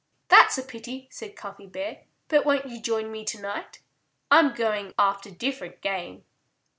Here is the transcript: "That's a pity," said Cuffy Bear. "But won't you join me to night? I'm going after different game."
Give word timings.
"That's 0.29 0.57
a 0.57 0.63
pity," 0.63 1.07
said 1.11 1.35
Cuffy 1.35 1.67
Bear. 1.67 2.05
"But 2.27 2.43
won't 2.43 2.65
you 2.67 2.81
join 2.81 3.11
me 3.11 3.23
to 3.25 3.39
night? 3.39 3.81
I'm 4.31 4.55
going 4.55 4.95
after 4.97 5.29
different 5.29 5.79
game." 5.81 6.25